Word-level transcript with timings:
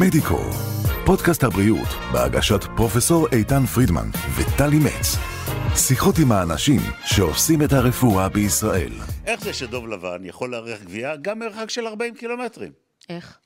מדיקו, 0.00 0.40
פודקאסט 1.06 1.44
הבריאות 1.44 1.88
בהגשת 2.12 2.60
פרופסור 2.76 3.28
איתן 3.32 3.66
פרידמן 3.66 4.08
וטלי 4.36 4.78
מצ. 4.78 5.16
שיחות 5.76 6.14
עם 6.22 6.32
האנשים 6.32 6.80
שעושים 7.04 7.62
את 7.62 7.72
הרפואה 7.72 8.28
בישראל. 8.28 8.92
איך 9.26 9.40
זה 9.40 9.52
שדוב 9.52 9.88
לבן 9.88 10.24
יכול 10.24 10.50
לארח 10.50 10.82
גבייה 10.82 11.16
גם 11.16 11.38
מרחק 11.38 11.70
של 11.70 11.86
40 11.86 12.14
קילומטרים? 12.14 12.72
איך? 13.08 13.38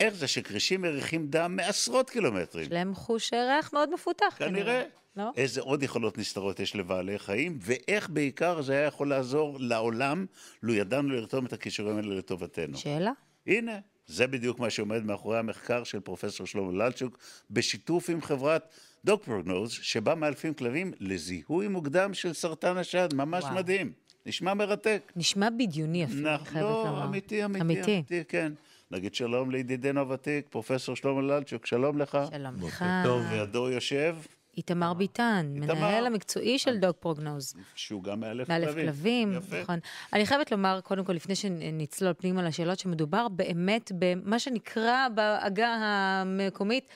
איך 0.00 0.14
זה 0.14 0.26
שכרישים 0.26 0.82
מריחים 0.82 1.26
דם 1.26 1.56
מעשרות 1.56 2.10
קילומטרים? 2.10 2.64
יש 2.64 2.72
להם 2.72 2.94
חוש 2.94 3.32
ריח 3.32 3.72
מאוד 3.72 3.94
מפותח. 3.94 4.34
כנראה. 4.38 4.82
לא? 5.16 5.30
איזה 5.36 5.60
עוד 5.60 5.82
יכולות 5.82 6.18
נסתרות 6.18 6.60
יש 6.60 6.76
לבעלי 6.76 7.18
חיים, 7.18 7.58
ואיך 7.62 8.10
בעיקר 8.10 8.62
זה 8.62 8.72
היה 8.72 8.86
יכול 8.86 9.08
לעזור 9.08 9.56
לעולם, 9.60 10.26
לו 10.62 10.74
ידענו 10.74 11.08
לרתום 11.08 11.46
את 11.46 11.52
הכישורים 11.52 11.96
האלה 11.96 12.14
לטובתנו. 12.14 12.78
שאלה? 12.78 13.12
הנה, 13.46 13.72
זה 14.06 14.26
בדיוק 14.26 14.58
מה 14.58 14.70
שעומד 14.70 15.04
מאחורי 15.04 15.38
המחקר 15.38 15.84
של 15.84 16.00
פרופסור 16.00 16.46
שלמה 16.46 16.72
ללצ'וק, 16.72 17.18
בשיתוף 17.50 18.10
עם 18.10 18.22
חברת 18.22 18.68
דוק 19.04 19.24
פרוגנוז, 19.24 19.70
שבה 19.70 20.14
מאלפים 20.14 20.54
כלבים 20.54 20.92
לזיהוי 21.00 21.68
מוקדם 21.68 22.14
של 22.14 22.32
סרטן 22.32 22.76
השד, 22.76 23.14
ממש 23.14 23.44
וואו. 23.44 23.54
מדהים. 23.54 23.92
נשמע 24.26 24.54
מרתק. 24.54 25.12
נשמע 25.16 25.48
בדיוני 25.50 26.04
אפילו, 26.04 26.28
אני 26.28 26.34
נכון, 26.34 26.46
חייבת 26.46 26.68
לומר. 26.68 26.98
לא, 27.00 27.04
אמיתי, 27.04 27.44
אמיתי, 27.44 27.60
אמיתי. 27.60 27.94
אמיתי, 27.94 28.22
כן. 28.28 28.52
נגיד 28.90 29.14
שלום 29.14 29.50
לידידנו 29.50 30.00
הוותיק, 30.00 30.46
פרופסור 30.50 30.96
שלמה 30.96 31.22
ללצ'וק, 31.22 31.66
שלום 31.66 31.98
לך. 31.98 32.18
שלום 32.30 32.54
לך. 32.66 32.84
טוב. 33.04 33.22
לידו 33.32 33.70
יושב, 33.70 34.16
איתמר 34.60 34.94
ביטן, 34.94 35.52
איתמר. 35.54 35.74
מנהל 35.74 36.06
המקצועי 36.06 36.58
של 36.58 36.78
דוג 36.78 36.94
פרוגנוז. 37.00 37.54
שהוא 37.74 38.02
גם 38.02 38.20
מאלף 38.20 38.48
מאלף 38.48 38.68
כלבים. 38.68 38.86
כלבים, 38.86 39.32
יפה. 39.32 39.62
נכון. 39.62 39.78
אני 40.12 40.26
חייבת 40.26 40.52
לומר, 40.52 40.80
קודם 40.80 41.04
כל, 41.04 41.12
לפני 41.12 41.34
שנצלול 41.34 42.12
פנימה 42.12 42.42
לשאלות, 42.42 42.78
שמדובר 42.78 43.28
באמת 43.28 43.92
במה 43.98 44.38
שנקרא 44.38 45.08
בעגה 45.14 45.68
המקומית 45.80 46.88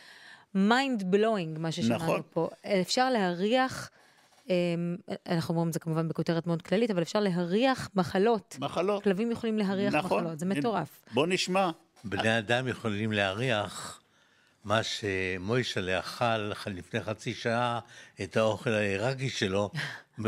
mind 0.57 1.03
blowing, 1.13 1.59
מה 1.59 1.73
ששמענו 1.73 2.05
נכון. 2.05 2.21
פה. 2.33 2.49
אפשר 2.81 3.11
להריח, 3.11 3.91
אמ, 4.49 4.97
אנחנו 5.29 5.55
אומרים 5.55 5.69
את 5.69 5.73
זה 5.73 5.81
כמובן 5.81 6.09
בכותרת 6.09 6.47
מאוד 6.47 6.63
כללית, 6.63 6.91
אבל 6.91 7.03
אפשר 7.03 7.21
להריח 7.21 7.91
מחלות. 7.95 8.57
מחלות. 8.61 9.03
כלבים 9.03 9.31
יכולים 9.31 9.59
להריח 9.59 9.95
נכון. 9.95 10.23
מחלות, 10.23 10.39
זה 10.39 10.47
מטורף. 10.47 11.05
בוא 11.15 11.27
נשמע. 11.27 11.71
בני 12.05 12.39
אדם 12.39 12.69
יכולים 12.69 13.13
להריח 13.13 14.01
מה 14.65 14.81
שמוישלה 14.83 15.99
אכל 15.99 16.37
לפני 16.67 17.01
חצי 17.01 17.35
שעה, 17.35 17.81
את 18.23 18.37
האוכל 18.37 18.71
העיראקי 18.71 19.31
שלו, 19.31 19.71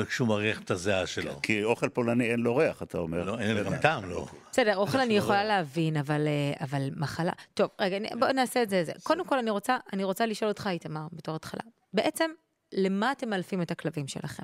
כשהוא 0.09 0.29
מריח 0.29 0.61
את 0.61 0.71
הזיעה 0.71 1.07
שלו. 1.07 1.43
כי 1.43 1.65
אוכל 1.65 1.89
פולני 1.89 2.31
אין 2.31 2.41
לו 2.41 2.57
ריח, 2.57 2.83
אתה 2.83 2.99
אומר. 2.99 3.25
לא, 3.25 3.39
אין 3.41 3.65
גם 3.65 3.77
טעם, 3.77 4.11
לא. 4.11 4.27
בסדר, 4.53 4.77
אוכל 4.77 4.99
אני 5.01 5.17
יכולה 5.17 5.45
להבין, 5.45 5.97
אבל, 5.97 6.27
אה, 6.27 6.65
אבל 6.67 6.89
מחלה... 6.97 7.33
טוב, 7.55 7.71
רגע, 7.81 7.97
אני- 7.97 8.09
בוא 8.19 8.29
נעשה 8.29 8.63
את 8.63 8.71
זה. 8.71 8.85
זה. 8.85 8.93
קודם 9.03 9.27
כל, 9.27 9.39
אני 9.39 9.51
רוצה, 9.51 9.77
אני 9.93 10.05
רוצה 10.05 10.27
לשאול 10.27 10.49
אותך, 10.49 10.67
איתמר, 10.73 11.07
בתור 11.13 11.37
התחלה. 11.37 11.61
בעצם, 11.95 12.31
למה 12.73 13.13
אתם 13.13 13.29
מאלפים 13.31 13.63
את 13.63 13.71
הכלבים 13.71 14.09
שלכם? 14.09 14.43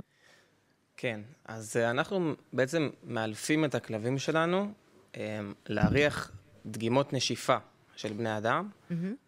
כן, 0.96 1.20
אז 1.44 1.76
אה, 1.76 1.90
אנחנו 1.90 2.32
בעצם 2.52 2.90
מאלפים 3.04 3.64
את 3.64 3.74
הכלבים 3.74 4.18
שלנו 4.18 4.72
אה, 5.16 5.40
להריח 5.66 6.30
דגימות 6.66 7.12
נשיפה 7.12 7.56
של 8.02 8.12
בני 8.12 8.36
אדם, 8.36 8.68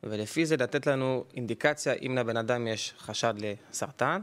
ולפי 0.03 0.47
זה 0.47 0.57
לתת 0.57 0.87
לנו 0.87 1.25
אינדיקציה 1.35 1.93
אם 1.93 2.17
לבן 2.19 2.37
אדם 2.37 2.67
יש 2.67 2.95
חשד 2.99 3.35
לסרטן. 3.39 4.21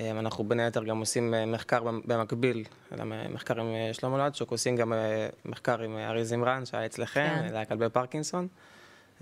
אה, 0.00 0.10
אנחנו 0.10 0.44
בין 0.44 0.60
היתר 0.60 0.84
גם 0.84 0.98
עושים 0.98 1.34
אה, 1.34 1.46
מחקר 1.46 1.82
במ- 1.82 2.00
במקביל, 2.04 2.64
למחקר 2.98 3.60
עם 3.60 3.66
אה, 3.66 3.90
שלמה 3.94 4.26
לצ'וק, 4.26 4.50
עושים 4.50 4.76
גם 4.76 4.92
מחקר 5.44 5.82
עם 5.82 5.96
ארי 5.96 6.24
זמרן 6.24 6.64
שהיה 6.66 6.86
אצלכם, 6.86 7.28
כן. 7.42 7.48
זה 7.48 7.62
כלבי 7.68 7.88
פרקינסון. 7.92 8.48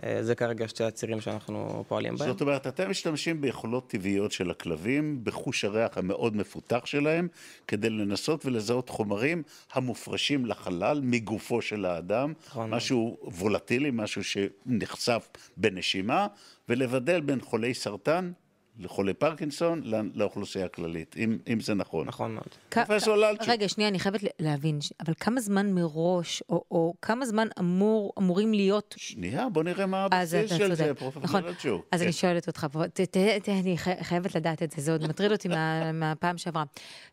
אה, 0.05 0.23
זה 0.23 0.35
כרגע 0.35 0.69
שתי 0.69 0.85
הצירים 0.85 1.21
שאנחנו 1.21 1.85
פועלים 1.89 2.17
בהם. 2.17 2.29
זאת 2.29 2.41
אומרת, 2.41 2.67
אתם 2.67 2.91
משתמשים 2.91 3.41
ביכולות 3.41 3.91
טבעיות 3.91 4.33
של 4.33 4.51
הכלבים, 4.51 5.25
בחוש 5.25 5.65
הריח 5.65 5.99
המאוד 5.99 6.37
מפותח 6.37 6.87
שלהם, 6.87 7.29
כדי 7.69 7.91
לנסות 7.91 8.47
ולזהות 8.47 8.89
חומרים 8.89 9.43
המופרשים 9.73 10.47
לחלל 10.47 11.01
מגופו 11.03 11.63
של 11.63 11.85
האדם, 11.85 12.33
נכון. 12.47 12.71
משהו 12.71 13.17
וולטילי, 13.23 13.91
משהו 13.93 14.23
שנחשף 14.25 15.29
בנשימה, 15.57 16.27
ולבדל 16.69 17.21
בין 17.21 17.41
חולי 17.41 17.75
סרטן 17.75 18.33
לחולי 18.79 19.15
פרקינסון 19.15 19.81
לא- 19.85 19.99
לאוכלוסייה 20.15 20.65
הכללית, 20.65 21.15
אם, 21.17 21.39
אם 21.53 21.61
זה 21.61 21.75
נכון. 21.75 22.07
נכון 22.07 22.35
מאוד. 22.35 22.47
פרופסור 22.69 23.17
ללצ'וק. 23.17 23.49
רגע, 23.49 23.69
שנייה, 23.69 23.89
אני 23.91 23.99
חייבת 23.99 24.21
להבין, 24.41 24.81
ש- 24.81 24.93
אבל 25.07 25.13
כמה 25.21 25.41
זמן 25.41 25.73
מראש, 25.73 26.43
או, 26.49 26.65
או 26.71 26.95
כמה 27.03 27.27
זמן 27.27 27.49
אמור, 27.59 28.13
אמורים 28.19 28.55
להיות... 28.55 28.95
שנייה, 28.99 29.49
בוא 29.49 29.63
נראה 29.63 29.87
מה 29.87 30.07
אז 30.11 30.35
הבסיס 30.35 30.59
של 30.59 30.65
צודק. 30.69 30.75
זה, 30.75 30.95
פרופסור 30.95 31.23
נכון. 31.23 31.43
ללצ'וק. 31.45 31.87
אז 31.93 32.01
כן. 32.01 32.05
אני 32.07 32.13
שואלת 32.13 32.47
אותך, 32.47 32.67
ת, 32.93 33.01
ת, 33.01 33.17
ת, 33.43 33.49
אני 33.49 33.79
חי- 33.79 34.05
חייבת 34.05 34.35
לדעת 34.35 34.63
את 34.63 34.71
זה, 34.71 34.83
זה 34.83 34.93
עוד 34.93 35.07
מטריד 35.09 35.33
אותי 35.33 35.49
מה, 35.49 35.57
מהפעם 36.01 36.39
שעברה. 36.39 36.65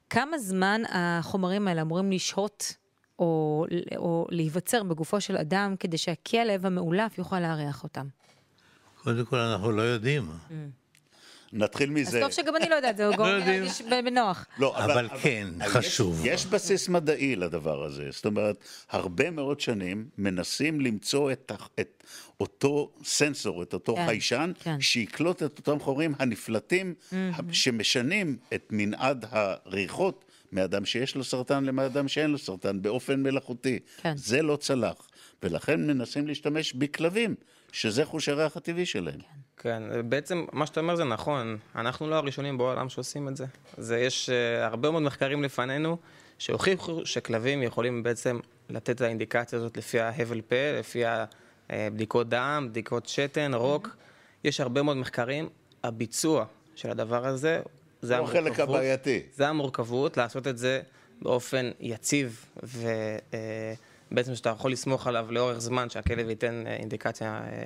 כמה 0.10 0.38
זמן 0.38 0.82
החומרים 0.90 1.68
האלה 1.68 1.82
אמורים 1.82 2.12
לשהות 2.12 2.76
או, 3.20 3.66
או 3.98 4.28
להיווצר 4.30 4.84
בגופו 4.84 5.22
של 5.22 5.38
אדם 5.38 5.76
כדי 5.80 5.98
שהכלב 5.98 6.66
המאולף 6.66 7.18
יוכל 7.18 7.40
להריח 7.40 7.84
אותם? 7.84 8.08
קודם 9.04 9.26
כל, 9.26 9.38
אנחנו 9.38 9.72
לא 9.72 9.82
יודעים. 9.82 10.24
נתחיל 11.54 11.90
אז 11.90 11.96
מזה. 11.96 12.20
טוב 12.22 12.32
שגם 12.32 12.56
אני 12.56 12.70
לא 12.70 12.76
יודעת, 12.76 12.98
זה 12.98 13.10
גורם 13.16 13.30
לי 13.30 13.36
יודעים. 13.36 13.64
להרגיש 13.64 13.82
בנוח. 14.06 14.46
לא, 14.60 14.78
אבל 14.86 15.08
כן, 15.22 15.48
יש- 15.62 15.68
חשוב. 15.68 16.22
יש 16.26 16.46
בסיס 16.46 16.90
מדעי 16.90 17.36
לדבר 17.36 17.84
הזה. 17.84 18.08
זאת 18.12 18.26
אומרת, 18.26 18.56
הרבה 18.90 19.32
מאוד 19.32 19.60
שנים 19.60 20.06
מנסים 20.18 20.82
למצוא 20.82 21.32
את, 21.32 21.52
את 21.80 22.04
אותו 22.40 22.92
סנסור, 23.04 23.64
את 23.64 23.74
אותו 23.74 23.96
כן, 23.96 24.06
חיישן, 24.06 24.52
כן. 24.60 24.82
שיקלוט 24.82 25.44
את 25.44 25.58
אותם 25.58 25.80
חומרים 25.80 26.14
הנפלטים, 26.20 26.94
שמשנים 27.52 28.38
את 28.54 28.68
מנעד 28.72 29.26
הריחות 29.30 30.26
מאדם 30.52 30.86
שיש 30.86 31.16
לו 31.16 31.24
סרטן 31.24 31.64
לאדם 31.66 32.08
שאין 32.08 32.32
לו 32.32 32.38
סרטן, 32.38 32.82
באופן 32.82 33.24
מלאכותי. 33.24 33.80
כן. 34.02 34.18
זה 34.18 34.42
לא 34.42 34.56
צלח, 34.56 35.08
ולכן 35.44 35.88
מנסים 35.88 36.28
להשתמש 36.28 36.74
בכלבים, 36.74 37.36
שזה 37.72 38.06
חוש 38.06 38.30
הריח 38.30 38.58
הטבעי 38.58 38.86
שלהם. 38.86 39.20
כן, 39.20 39.40
בעצם 40.10 40.46
מה 40.52 40.66
שאתה 40.66 40.80
אומר 40.80 40.96
זה 40.96 41.04
נכון, 41.04 41.58
אנחנו 41.76 42.10
לא 42.10 42.16
הראשונים 42.16 42.58
בעולם 42.58 42.90
שעושים 42.90 43.28
את 43.28 43.38
זה. 43.38 43.46
זה 43.78 44.00
יש 44.00 44.30
uh, 44.30 44.64
הרבה 44.64 44.92
מאוד 44.92 45.04
מחקרים 45.04 45.44
לפנינו 45.44 45.98
שהוכיחו 46.38 47.06
שכלבים 47.06 47.64
יכולים 47.64 48.04
בעצם 48.04 48.40
לתת 48.70 48.90
את 48.90 49.02
האינדיקציה 49.02 49.60
הזאת 49.60 49.78
לפי 49.78 50.00
ההבל 50.00 50.42
פה, 50.42 50.80
לפי 50.80 51.04
הבדיקות 51.70 52.30
דם, 52.30 52.68
בדיקות 52.70 53.08
שתן, 53.08 53.54
רוק. 53.54 53.96
יש 54.44 54.60
הרבה 54.60 54.82
מאוד 54.82 54.98
מחקרים, 54.98 55.50
הביצוע 55.84 56.46
של 56.76 56.90
הדבר 56.90 57.28
הזה, 57.28 57.62
זה 58.02 58.18
הוא 58.18 58.28
החלק 58.28 58.38
המורכבות. 58.38 58.76
הבעייתי. 58.76 59.22
זה 59.36 59.48
המורכבות, 59.48 60.18
לעשות 60.18 60.48
את 60.48 60.58
זה 60.58 60.82
באופן 61.22 61.72
יציב, 61.80 62.46
ובעצם 64.12 64.36
שאתה 64.36 64.50
יכול 64.50 64.72
לסמוך 64.72 65.08
עליו 65.08 65.28
לאורך 65.30 65.58
זמן, 65.58 65.90
שהכלב 65.90 66.30
ייתן 66.30 66.64
אה, 66.68 66.76
אינדיקציה 66.76 67.42
אה, 67.46 67.64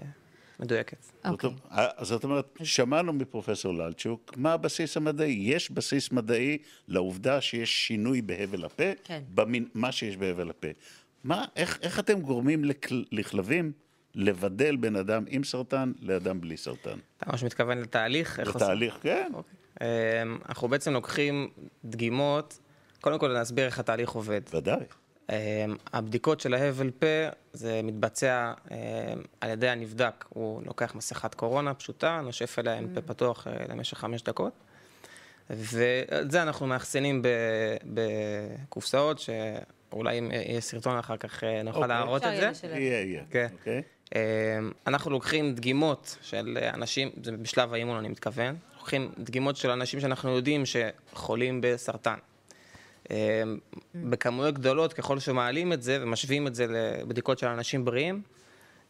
מדויקת. 0.60 1.06
אוקיי. 1.26 1.50
אז 1.70 2.08
זאת 2.08 2.24
אומרת, 2.24 2.58
שמענו 2.64 3.14
מפרופסור 3.14 3.74
ללצ'וק, 3.74 4.34
מה 4.38 4.54
הבסיס 4.54 4.98
המדעי? 4.98 5.38
יש 5.42 5.72
בסיס 5.72 6.12
מדעי 6.12 6.58
לעובדה 6.88 7.42
שיש 7.42 7.88
שינוי 7.88 8.22
בהבל 8.22 8.66
הפה, 8.66 8.92
כן. 9.04 9.24
במין, 9.34 9.68
מה 9.74 9.92
שיש 9.92 10.18
בהבל 10.18 10.50
הפה. 10.50 10.68
מה, 11.24 11.46
איך, 11.56 11.80
איך 11.82 12.00
אתם 12.00 12.22
גורמים 12.22 12.66
לכל, 12.66 13.04
לכלבים 13.12 13.72
לבדל 14.16 14.76
בין 14.76 14.96
אדם 14.96 15.24
עם 15.28 15.44
סרטן 15.44 15.92
לאדם 16.02 16.42
בלי 16.42 16.58
סרטן? 16.58 16.98
אתה 17.18 17.32
ממש 17.32 17.44
מתכוון 17.44 17.78
לתהליך? 17.78 18.40
זה 18.46 18.52
עושים? 18.52 18.90
כן. 19.02 19.32
אמ, 19.82 19.88
אנחנו 20.50 20.68
בעצם 20.68 20.94
לוקחים 20.94 21.50
דגימות, 21.86 22.60
קודם 23.02 23.20
כל 23.20 23.28
להסביר 23.28 23.66
איך 23.66 23.80
התהליך 23.80 24.10
עובד. 24.10 24.42
ודאי. 24.54 24.84
אמ, 25.30 25.36
הבדיקות 25.94 26.40
של 26.40 26.54
ההבל 26.54 26.92
פה, 26.92 27.08
זה 27.54 27.82
מתבצע 27.84 28.54
אמ, 28.72 28.78
על 29.42 29.50
ידי 29.50 29.70
הנבדק. 29.70 30.26
הוא 30.30 30.62
לוקח 30.66 30.96
מסכת 30.96 31.36
קורונה 31.36 31.74
פשוטה, 31.74 32.22
נושף 32.24 32.60
אליה 32.60 32.78
עם 32.78 32.88
פה 32.94 33.02
פתוח 33.02 33.48
אה, 33.48 33.66
למשך 33.70 33.98
חמש 33.98 34.22
דקות. 34.22 34.54
ואת 35.50 36.32
זה 36.32 36.42
אנחנו 36.42 36.68
מאחסנים 36.68 37.22
בקופסאות, 37.84 39.20
שאולי 39.20 40.20
אם 40.20 40.32
יהיה 40.32 40.62
סרטון 40.62 40.98
אחר 40.98 41.18
כך 41.18 41.44
אה, 41.44 41.64
נוכל 41.64 41.78
אוקיי. 41.78 41.96
להראות 41.96 42.24
את 42.24 42.28
יהיה 42.28 42.54
זה. 42.54 42.68
יהיה, 42.68 43.02
יהיה. 43.02 43.24
כן. 43.30 43.48
אוקיי? 43.60 43.82
אמ, 44.16 44.72
אנחנו 44.88 45.12
לוקחים 45.12 45.56
דגימות 45.56 46.18
של 46.22 46.58
אנשים, 46.74 47.10
זה 47.24 47.32
בשלב 47.32 47.74
האימון 47.74 47.98
אני 47.98 48.08
מתכוון, 48.08 48.56
לוקחים 48.78 49.12
דגימות 49.20 49.56
של 49.56 49.70
אנשים 49.70 50.00
שאנחנו 50.00 50.30
יודעים 50.30 50.64
שחולים 50.66 51.62
בסרטן. 51.64 52.18
אמ, 53.12 53.58
בכמויות 53.96 54.54
גדולות, 54.54 54.94
ככל 54.94 55.20
שמעלים 55.20 55.74
את 55.74 55.82
זה 55.84 55.98
ומשווים 56.02 56.48
את 56.48 56.56
זה 56.56 56.66
לבדיקות 56.68 57.40
של 57.40 57.48
אנשים 57.48 57.86
בריאים, 57.86 58.22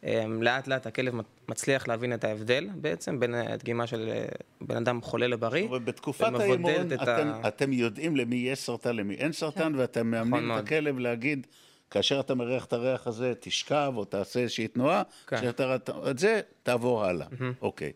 אמ, 0.04 0.42
לאט 0.42 0.66
לאט 0.68 0.86
הכלב 0.86 1.14
מצליח 1.48 1.88
להבין 1.88 2.14
את 2.14 2.24
ההבדל 2.24 2.68
בעצם 2.74 3.20
בין 3.20 3.34
הדגימה 3.34 3.86
של 3.86 4.08
אה, 4.12 4.24
בן 4.60 4.76
אדם 4.76 5.02
חולה 5.02 5.26
לבריא. 5.26 5.68
בתקופת 5.84 6.26
האימון 6.40 6.72
את 6.92 7.02
אתם, 7.02 7.28
ה- 7.44 7.48
אתם 7.48 7.72
יודעים 7.72 8.16
למי 8.16 8.36
יש 8.36 8.58
סרטן, 8.58 8.96
למי 8.96 9.14
אין 9.14 9.32
סרטן, 9.32 9.72
ואתם 9.76 10.06
מאמנים 10.10 10.52
את. 10.52 10.58
הכלב 10.64 10.98
להגיד, 10.98 11.46
כאשר 11.90 12.20
אתה 12.20 12.34
מריח 12.34 12.64
את 12.64 12.72
הריח 12.72 13.06
הזה, 13.06 13.32
תשכב 13.40 13.92
או 13.96 14.04
תעשה 14.04 14.40
איזושהי 14.40 14.68
תנועה, 14.68 15.02
כן. 15.26 15.36
כשאתה 15.36 15.76
את 16.10 16.18
זה, 16.18 16.40
תעבור 16.62 17.04
הלאה. 17.04 17.26
אוקיי. 17.62 17.92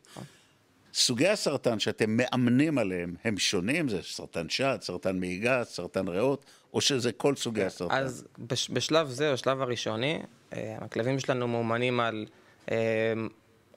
סוגי 0.95 1.29
הסרטן 1.29 1.79
שאתם 1.79 2.17
מאמנים 2.17 2.79
עליהם 2.79 3.15
הם 3.25 3.39
שונים? 3.39 3.89
זה 3.89 4.01
סרטן 4.03 4.49
שד, 4.49 4.79
סרטן 4.81 5.21
מעי 5.21 5.39
גס, 5.39 5.75
סרטן 5.75 6.09
ריאות, 6.09 6.45
או 6.75 6.81
שזה 6.81 7.13
כל 7.13 7.37
סוגי 7.37 7.65
הסרטן? 7.65 7.95
אז 7.95 8.25
בש, 8.39 8.71
בשלב 8.71 9.09
זה, 9.09 9.33
בשלב 9.33 9.63
הראשוני, 9.63 10.23
אה, 10.53 10.77
הכלבים 10.81 11.19
שלנו 11.19 11.49
מאומנים 11.49 12.01
על 12.01 12.27
אה, 12.71 12.77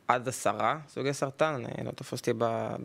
עד 0.07 0.27
עשרה 0.27 0.79
סוגי 0.87 1.13
סרטן, 1.13 1.63
אני 1.77 1.85
לא 1.85 1.91
תופס 1.91 2.19
אותי 2.19 2.31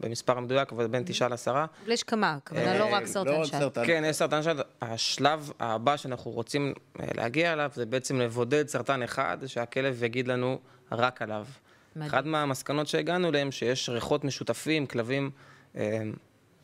במספר 0.00 0.38
המדויק, 0.38 0.73
אבל 0.73 0.87
בין 0.87 1.03
תשעה 1.06 1.29
לעשרה. 1.29 1.67
אבל 1.85 1.93
יש 1.93 2.03
כמה, 2.03 2.35
הכוונה 2.35 2.79
לא 2.79 2.85
רק 2.85 3.03
לא 3.03 3.06
סרטן 3.06 3.31
רק 3.31 3.44
שד. 3.44 3.59
סרטן. 3.59 3.87
כן, 3.87 4.03
יש 4.06 4.17
סרטן 4.17 4.43
שד. 4.43 4.55
השלב 4.83 5.53
הבא 5.61 5.97
שאנחנו 5.97 6.31
רוצים 6.31 6.75
אה, 7.00 7.06
להגיע 7.15 7.53
אליו, 7.53 7.71
זה 7.75 7.87
בעצם 7.87 8.21
לבודד 8.21 8.69
סרטן 8.69 9.03
אחד, 9.03 9.38
שהכלב 9.47 10.03
יגיד 10.05 10.29
לנו 10.29 10.59
רק 10.93 11.23
עליו. 11.23 11.47
מדהים. 11.96 12.10
אחת 12.10 12.25
מהמסקנות 12.25 12.87
שהגענו 12.87 13.28
אליהן, 13.28 13.50
שיש 13.50 13.88
ריחות 13.88 14.25
משותפים, 14.25 14.87
כלבים, 14.87 15.31
אה, 15.76 16.02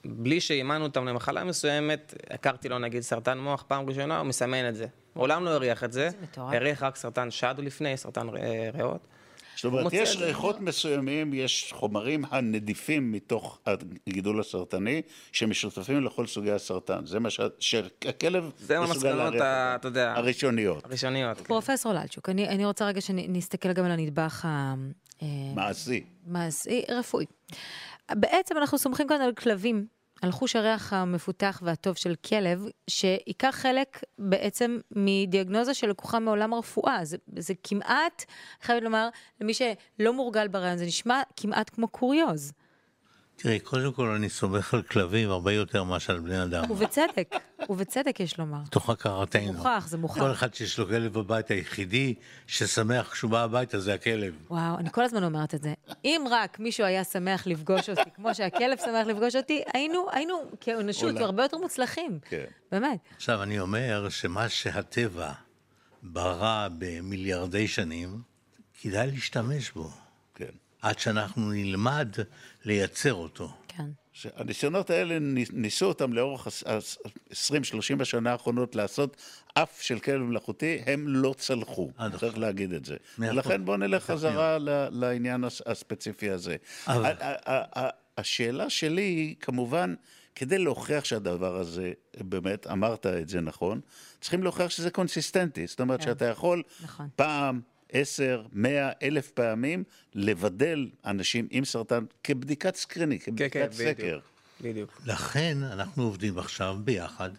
בלי 0.04 0.40
שאימנו 0.40 0.84
אותם 0.84 1.04
למחלה 1.04 1.44
מסוימת, 1.44 2.14
הכרתי 2.30 2.68
לו 2.68 2.78
נגיד 2.78 3.02
סרטן 3.02 3.38
מוח 3.38 3.64
פעם 3.68 3.88
ראשונה, 3.88 4.18
הוא 4.18 4.26
מסמן 4.26 4.68
את 4.68 4.76
זה. 4.76 4.86
מעולם 5.16 5.44
לא 5.44 5.50
הריח 5.50 5.84
את 5.84 5.92
זה, 5.92 6.08
מטורף. 6.22 6.54
הריח 6.54 6.82
רק 6.82 6.96
סרטן 6.96 7.30
שד 7.30 7.54
לפני, 7.58 7.96
סרטן 7.96 8.28
אה, 8.28 8.70
ריאות. 8.74 9.06
זאת 9.56 9.64
אומרת, 9.64 9.92
יש. 9.92 10.16
ריחות 10.16 10.60
מסוימים, 10.60 11.34
יש 11.34 11.72
חומרים 11.76 12.24
הנדיפים 12.30 13.12
מתוך 13.12 13.58
הגידול 14.06 14.40
הסרטני, 14.40 15.02
שמשותפים 15.32 16.04
לכל 16.04 16.26
סוגי 16.26 16.52
הסרטן. 16.52 17.06
זה 17.06 17.18
מה 17.20 17.30
ש- 17.30 17.40
שהכלב 17.58 18.50
זה 18.58 18.80
מסוגל 18.80 19.08
המסקנות. 19.20 19.34
אתה 19.34 19.88
יודע. 19.88 20.12
הראשוניות. 20.16 20.84
הראשוניות. 20.84 21.36
כן. 21.38 21.44
פרופסור 21.44 21.92
ללצ'וק, 21.92 22.28
אני, 22.28 22.48
אני 22.48 22.64
רוצה 22.64 22.86
רגע 22.86 23.00
שנסתכל 23.00 23.72
גם 23.72 23.84
על 23.84 23.90
הנדבך 23.90 24.44
ה... 24.44 24.74
אה, 25.22 25.26
מעשי. 25.54 26.04
מעשי, 26.26 26.82
רפואי. 26.90 27.24
בעצם 28.12 28.56
אנחנו 28.56 28.78
סומכים 28.78 29.08
כאן 29.08 29.20
על 29.20 29.32
כלבים, 29.32 29.86
על 30.22 30.30
חוש 30.30 30.56
הריח 30.56 30.92
המפותח 30.92 31.60
והטוב 31.64 31.96
של 31.96 32.14
כלב, 32.14 32.66
שייקח 32.90 33.50
חלק 33.52 34.02
בעצם 34.18 34.78
מדיאגנוזה 34.90 35.74
שלקוחה 35.74 36.18
מעולם 36.18 36.52
הרפואה. 36.52 37.04
זה, 37.04 37.16
זה 37.38 37.54
כמעט, 37.62 38.24
חייבת 38.62 38.82
לומר, 38.82 39.08
למי 39.40 39.54
שלא 39.54 40.12
מורגל 40.12 40.48
ברעיון, 40.48 40.78
זה 40.78 40.86
נשמע 40.86 41.22
כמעט 41.36 41.70
כמו 41.74 41.88
קוריוז. 41.88 42.52
תראי, 43.36 43.60
קודם 43.60 43.92
כל 43.92 44.08
אני 44.08 44.28
סומך 44.28 44.74
על 44.74 44.82
כלבים 44.82 45.30
הרבה 45.30 45.52
יותר 45.52 45.84
מאשר 45.84 46.12
על 46.12 46.20
בני 46.20 46.42
אדם. 46.42 46.70
ובצדק, 46.70 47.34
ובצדק 47.68 48.20
יש 48.20 48.38
לומר. 48.38 48.58
תוך 48.70 48.90
הכרתנו. 48.90 49.52
מוכח, 49.52 49.86
זה 49.88 49.98
מוכח. 49.98 50.20
כל 50.20 50.32
אחד 50.32 50.54
שיש 50.54 50.78
לו 50.78 50.86
כלב 50.86 51.12
בבית, 51.12 51.50
היחידי 51.50 52.14
ששמח 52.46 53.12
כשהוא 53.12 53.30
בא 53.30 53.42
הביתה 53.42 53.78
זה 53.80 53.94
הכלב. 53.94 54.34
וואו, 54.50 54.78
אני 54.78 54.90
כל 54.90 55.04
הזמן 55.04 55.24
אומרת 55.24 55.54
את 55.54 55.62
זה. 55.62 55.74
אם 56.04 56.24
רק 56.30 56.58
מישהו 56.60 56.86
היה 56.86 57.04
שמח 57.04 57.46
לפגוש 57.46 57.90
אותי, 57.90 58.10
כמו 58.14 58.34
שהכלב 58.34 58.78
שמח 58.78 59.06
לפגוש 59.06 59.36
אותי, 59.36 59.62
היינו, 59.74 60.06
היינו 60.12 60.34
כאנושות. 60.60 61.16
הרבה 61.16 61.42
יותר 61.42 61.58
מוצלחים. 61.58 62.18
כן. 62.28 62.44
באמת. 62.72 62.98
עכשיו, 63.16 63.42
אני 63.42 63.60
אומר 63.60 64.08
שמה 64.08 64.48
שהטבע 64.48 65.32
ברא 66.02 66.68
במיליארדי 66.78 67.68
שנים, 67.68 68.20
כדאי 68.80 69.10
להשתמש 69.10 69.70
בו, 69.70 69.90
כן. 70.34 70.65
עד 70.82 70.98
שאנחנו 70.98 71.50
נלמד 71.52 72.08
לייצר 72.64 73.14
אותו. 73.14 73.52
כן. 73.68 73.84
הניסיונות 74.36 74.90
האלה, 74.90 75.18
ניס- 75.18 75.50
ניסו 75.52 75.86
אותם 75.86 76.12
לאורך 76.12 76.46
ה-20-30 76.46 77.52
השנה 78.02 78.32
האחרונות 78.32 78.74
לעשות 78.76 79.16
אף 79.54 79.80
של 79.82 79.98
כלב 79.98 80.20
מלאכותי, 80.22 80.78
הם 80.86 81.08
לא 81.08 81.34
צלחו, 81.38 81.90
אה, 82.00 82.08
נכון. 82.08 82.20
צריך 82.20 82.38
להגיד 82.38 82.72
את 82.72 82.84
זה. 82.84 82.96
ולכן 83.18 83.64
בואו 83.64 83.76
נלך 83.76 84.02
חזרה 84.04 84.58
ל- 84.58 84.88
לעניין 84.90 85.44
הס- 85.44 85.62
הספציפי 85.66 86.30
הזה. 86.30 86.56
אבל- 86.86 87.14
השאלה 88.18 88.70
שלי 88.70 89.02
היא, 89.02 89.34
כמובן, 89.40 89.94
כדי 90.34 90.58
להוכיח 90.58 91.04
שהדבר 91.04 91.56
הזה, 91.56 91.92
באמת, 92.20 92.66
אמרת 92.66 93.06
את 93.06 93.28
זה 93.28 93.40
נכון, 93.40 93.80
צריכים 94.20 94.42
להוכיח 94.42 94.70
שזה 94.70 94.90
קונסיסטנטי. 94.90 95.66
זאת 95.66 95.80
אומרת 95.80 96.02
שאתה 96.02 96.24
יכול 96.24 96.62
נכון. 96.84 97.08
פעם, 97.16 97.60
עשר, 97.92 98.42
מאה, 98.52 98.90
אלף 99.02 99.30
פעמים, 99.30 99.84
לבדל 100.14 100.88
אנשים 101.04 101.46
עם 101.50 101.64
סרטן 101.64 102.04
כבדיקת 102.24 102.76
סקריני, 102.76 103.18
כן, 103.18 103.24
כבדיקת 103.30 103.52
כן, 103.52 103.72
סקר. 103.72 103.92
בדיוק. 104.02 104.24
בדיוק. 104.60 105.00
לכן 105.06 105.58
אנחנו 105.62 106.02
עובדים 106.02 106.38
עכשיו 106.38 106.76
ביחד, 106.84 107.30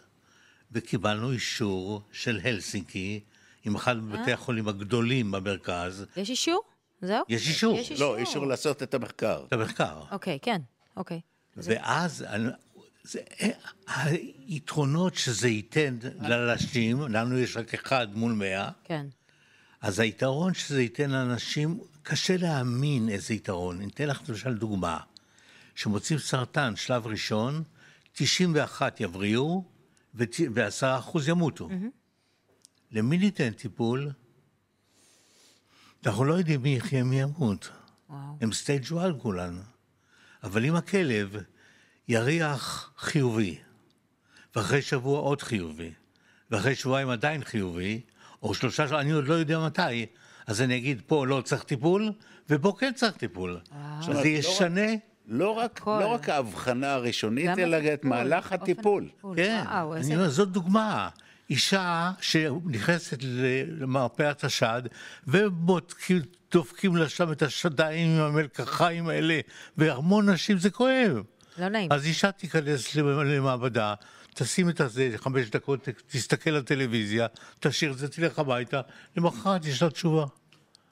וקיבלנו 0.72 1.32
אישור 1.32 2.02
של 2.12 2.40
הלסינקי, 2.44 3.20
עם 3.66 3.76
אחד 3.76 3.98
מבתי 3.98 4.32
החולים 4.34 4.68
הגדולים 4.68 5.32
במרכז, 5.32 6.06
יש 6.18 6.30
אישור? 6.30 6.62
זהו? 7.02 7.24
יש 7.30 7.48
אישור. 7.48 7.78
יש 7.80 7.92
לא, 7.92 8.18
אישור 8.18 8.48
לעשות 8.48 8.84
את 8.84 8.94
המחקר. 8.94 9.44
את 9.48 9.54
המחקר. 9.54 10.02
אוקיי, 10.12 10.40
כן, 10.42 10.62
אוקיי. 10.98 11.20
ואז 11.58 12.24
אני- 12.24 12.50
זה, 13.04 13.20
היתרונות 13.88 15.16
שזה 15.16 15.48
ייתן 15.50 15.98
לאנשים, 16.20 17.02
לנו 17.02 17.38
יש 17.40 17.58
רק 17.58 17.74
אחד 17.74 18.08
מול 18.18 18.32
מאה, 18.32 18.70
כן. 18.84 19.06
אז 19.82 20.00
היתרון 20.00 20.54
שזה 20.54 20.82
ייתן 20.82 21.10
לאנשים, 21.10 21.80
קשה 22.04 22.38
להאמין 22.38 23.10
איזה 23.10 23.34
יתרון. 23.34 23.82
אני 23.82 23.88
אתן 23.88 24.08
לך 24.08 24.22
למשל 24.30 24.58
דוגמה. 24.58 25.00
כשמוצאים 25.76 26.20
סרטן 26.20 26.76
שלב 26.76 27.08
ראשון, 27.08 27.64
91 28.12 29.02
יבריאו 29.02 29.64
ו-10 30.16 31.00
אחוז 31.00 31.28
ימותו. 31.28 31.70
למי 32.92 33.18
ניתן 33.18 33.52
טיפול? 33.52 34.12
אנחנו 36.06 36.26
לא 36.26 36.34
יודעים 36.34 36.62
מי 36.62 36.76
יחיה 36.76 37.04
מי 37.04 37.22
ימות. 37.22 37.70
וואו. 38.10 38.20
הם 38.42 38.54
סטייג' 38.54 38.84
1 38.84 39.14
כולנו. 39.22 39.62
אבל 40.44 40.66
אם 40.66 40.76
הכלב 40.76 41.36
יריח 42.08 42.94
חיובי, 42.98 43.60
ואחרי 44.56 44.82
שבוע 44.82 45.20
עוד 45.20 45.42
חיובי, 45.42 45.92
ואחרי 46.52 46.76
שבועיים 46.76 47.10
עדיין 47.10 47.44
חיובי, 47.44 48.02
או 48.44 48.54
שלושה 48.54 48.88
שבועות, 48.88 49.02
אני 49.02 49.12
עוד 49.12 49.28
לא 49.28 49.34
יודע 49.34 49.60
מתי, 49.60 50.06
אז 50.48 50.62
אני 50.62 50.78
אגיד, 50.78 51.02
פה 51.08 51.28
לא 51.28 51.42
צריך 51.42 51.64
טיפול, 51.64 52.12
ופה 52.50 52.74
כן 52.80 52.92
צריך 52.96 53.18
טיפול. 53.18 53.60
אז 53.72 54.08
אומרת, 54.10 54.24
זה 54.24 54.30
לא 54.30 54.36
רק- 54.38 54.46
ישנה, 54.56 54.82
לא 55.28 55.50
רק, 55.52 55.78
הכל. 55.82 56.00
לא 56.02 56.08
רק 56.08 56.30
ההבחנה 56.30 56.94
הראשונית, 56.94 57.50
אלא 57.60 57.76
הטיפול, 57.78 57.94
את 57.94 58.06
מהלך 58.06 58.52
הטיפול. 58.52 59.04
הטיפול. 59.04 59.36
כן. 59.36 59.64
וואו, 59.66 59.94
אני 59.94 60.02
איזה... 60.02 60.14
אומר, 60.16 60.30
זאת 60.30 60.52
דוגמה. 60.52 61.10
אישה 61.50 62.12
שנכנסת 62.22 63.18
למרפאת 63.80 64.44
השד, 64.44 64.82
ובודקים, 65.28 66.22
דופקים 66.52 66.96
לה 66.96 67.10
שם 67.10 67.32
את 67.32 67.42
השדיים 67.42 68.10
עם 68.10 68.22
המלקחיים 68.22 69.10
האלה, 69.10 69.40
והמון 69.78 70.30
נשים 70.30 70.58
זה 70.58 70.70
כואב. 70.70 71.22
לא 71.58 71.70
נעים. 71.70 71.92
אז 71.92 72.06
אישה 72.06 72.32
תיכנס 72.32 72.96
למעבדה, 72.96 73.94
תשים 74.38 74.70
את 74.70 74.82
הזה 74.82 75.12
חמש 75.16 75.50
דקות, 75.50 75.88
תסתכל 76.08 76.50
על 76.50 76.62
טלוויזיה, 76.62 77.28
תשאיר 77.60 77.92
את 77.92 77.98
זה, 77.98 78.08
תלך 78.08 78.40
הביתה, 78.40 78.82
למחרת 79.18 79.66
יש 79.66 79.82
לה 79.82 79.90
תשובה. 79.90 80.26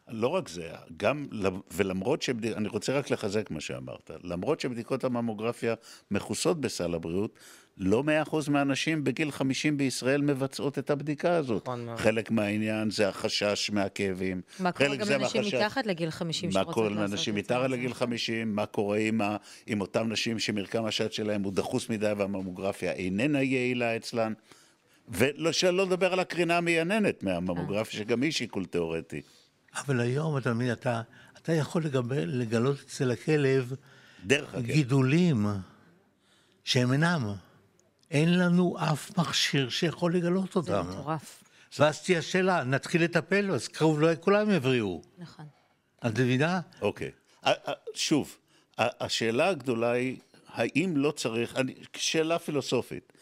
לא 0.09 0.27
רק 0.27 0.47
זה, 0.49 0.69
גם, 0.97 1.27
ולמרות 1.71 2.21
שבד... 2.21 2.45
אני 2.45 2.67
רוצה 2.67 2.93
רק 2.93 3.09
לחזק 3.11 3.51
מה 3.51 3.61
שאמרת, 3.61 4.11
למרות 4.23 4.59
שבדיקות 4.59 5.03
הממוגרפיה 5.03 5.73
מכוסות 6.11 6.61
בסל 6.61 6.93
הבריאות, 6.93 7.39
לא 7.77 8.03
מאה 8.03 8.21
אחוז 8.21 8.49
מהנשים 8.49 9.03
בגיל 9.03 9.31
50 9.31 9.77
בישראל 9.77 10.21
מבצעות 10.21 10.79
את 10.79 10.89
הבדיקה 10.89 11.35
הזאת. 11.35 11.61
נכון 11.63 11.85
מאוד. 11.85 11.97
חלק 11.97 12.31
מהעניין 12.31 12.89
זה 12.91 13.09
החשש 13.09 13.69
מהכאבים. 13.73 14.41
מה 14.59 14.71
קורה 14.71 14.89
חלק 14.89 14.99
גם 14.99 15.07
לנשים 15.21 15.41
מהחשש- 15.41 15.55
מתחת 15.55 15.85
לגיל 15.85 16.11
50 16.11 16.49
מה 16.49 16.53
שרוצות 16.53 16.73
קורה 16.73 16.89
לעשות 16.89 17.09
לנשים 17.11 17.37
את 17.37 17.45
זה? 17.45 17.53
מתחת 17.55 17.69
לגיל 17.69 17.93
50, 17.93 18.55
מה 18.55 18.65
קורה 18.65 18.97
עם, 18.97 19.21
ה... 19.21 19.37
עם 19.67 19.81
אותן 19.81 20.11
נשים 20.11 20.39
שמרקם 20.39 20.85
השד 20.85 21.11
שלהם 21.11 21.43
הוא 21.43 21.53
דחוס 21.53 21.89
מדי 21.89 22.11
והממוגרפיה 22.17 22.91
איננה 22.91 23.41
יעילה 23.41 23.95
אצלן. 23.95 24.33
ושלא 25.09 25.85
לדבר 25.85 26.13
על 26.13 26.19
הקרינה 26.19 26.57
המייננת 26.57 27.23
מהממוגרפיה, 27.23 27.99
שגם 27.99 28.21
היא 28.21 28.31
שיקול 28.31 28.65
תיאורטי. 28.65 29.21
אבל 29.77 29.99
היום, 29.99 30.37
אתה 30.37 30.53
מבין, 30.53 30.71
אתה, 30.71 31.01
אתה 31.37 31.53
יכול 31.53 31.83
לגבל, 31.85 32.29
לגלות 32.29 32.77
אצל 32.85 33.11
הכלב 33.11 33.73
דרך 34.25 34.55
אגב. 34.55 34.65
גידולים 34.65 35.45
שהם 36.63 36.93
אינם. 36.93 37.33
אין 38.11 38.39
לנו 38.39 38.77
אף 38.79 39.17
מכשיר 39.17 39.69
שיכול 39.69 40.15
לגלות 40.15 40.51
זה 40.53 40.59
אותם. 40.59 40.85
מטורף. 40.89 41.43
ואז 41.79 42.01
תהיה 42.03 42.21
שאלה, 42.21 42.63
נתחיל 42.63 43.03
לטפל, 43.03 43.51
אז 43.51 43.67
קרוב 43.67 43.99
לא 44.01 44.07
כולם 44.19 44.51
יבריאו. 44.51 45.01
נכון. 45.17 45.45
את 46.07 46.19
מבינה? 46.19 46.61
אוקיי. 46.81 47.11
שוב, 47.93 48.37
השאלה 48.77 49.49
הגדולה 49.49 49.91
היא, 49.91 50.17
האם 50.47 50.97
לא 50.97 51.11
צריך, 51.11 51.55
אני- 51.55 51.73
שאלה 51.95 52.39
פילוסופית. 52.39 53.13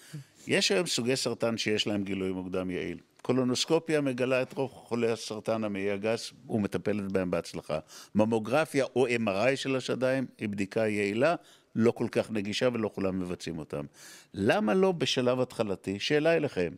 יש 0.47 0.71
היום 0.71 0.87
סוגי 0.87 1.15
סרטן 1.15 1.57
שיש 1.57 1.87
להם 1.87 2.03
גילוי 2.03 2.31
מוקדם 2.31 2.69
יעיל. 2.71 2.97
קולונוסקופיה 3.23 4.01
מגלה 4.01 4.41
את 4.41 4.53
רוב 4.53 4.71
חולי 4.71 5.11
הסרטן 5.11 5.63
המעי 5.63 5.91
הגס 5.91 6.33
ומטפלת 6.49 7.11
בהם 7.11 7.31
בהצלחה. 7.31 7.79
ממוגרפיה 8.15 8.85
או 8.95 9.07
MRI 9.07 9.55
של 9.55 9.75
השדיים 9.75 10.25
היא 10.37 10.49
בדיקה 10.49 10.87
יעילה, 10.87 11.35
לא 11.75 11.91
כל 11.91 12.07
כך 12.11 12.31
נגישה 12.31 12.69
ולא 12.73 12.89
כולם 12.95 13.19
מבצעים 13.19 13.59
אותם. 13.59 13.85
למה 14.33 14.73
לא 14.73 14.91
בשלב 14.91 15.39
התחלתי, 15.39 15.99
שאלה 15.99 16.35
אליכם, 16.35 16.73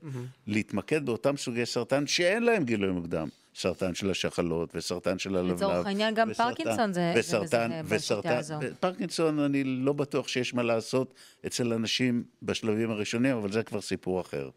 להתמקד 0.47 1.05
באותם 1.05 1.37
סוגי 1.37 1.65
סרטן 1.65 2.07
שאין 2.07 2.43
להם 2.43 2.63
גילוי 2.63 2.91
מוקדם? 2.91 3.27
סרטן 3.55 3.95
של 3.95 4.11
השחלות, 4.11 4.69
וסרטן 4.75 5.19
של 5.19 5.35
הלבלב. 5.35 5.55
לצורך 5.55 5.85
העניין, 5.85 6.13
גם 6.13 6.29
וסרטן- 6.31 6.49
פרקינסון 6.55 6.93
זה- 6.93 7.11
זה 7.13 7.19
וסרטן, 7.19 7.67
מזהה 7.67 7.83
בשיטה 7.83 7.95
וסרטן, 7.95 8.37
הזו. 8.37 8.55
פרקינסון, 8.79 9.39
אני 9.39 9.63
לא 9.63 9.93
בטוח 9.93 10.27
שיש 10.27 10.53
מה 10.53 10.63
לעשות 10.63 11.13
אצל 11.45 11.73
אנשים 11.73 12.23
בשלבים 12.43 12.91
הראשונים, 12.91 13.37
אבל 13.37 13.51
זה 13.51 13.63
כבר 13.63 13.81
סיפור 13.81 14.21
אחר. 14.21 14.49